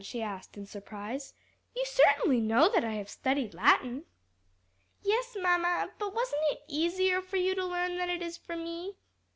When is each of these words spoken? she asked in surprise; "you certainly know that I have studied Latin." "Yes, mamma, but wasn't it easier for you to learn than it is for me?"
she 0.03 0.23
asked 0.23 0.57
in 0.57 0.65
surprise; 0.65 1.35
"you 1.75 1.85
certainly 1.85 2.41
know 2.41 2.67
that 2.67 2.83
I 2.83 2.93
have 2.95 3.07
studied 3.07 3.53
Latin." 3.53 4.05
"Yes, 5.03 5.37
mamma, 5.39 5.91
but 5.99 6.15
wasn't 6.15 6.41
it 6.49 6.63
easier 6.67 7.21
for 7.21 7.37
you 7.37 7.53
to 7.53 7.63
learn 7.67 7.97
than 7.99 8.09
it 8.09 8.23
is 8.23 8.35
for 8.35 8.55
me?" 8.55 8.97